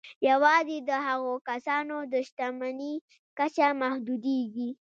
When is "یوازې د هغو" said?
0.29-1.33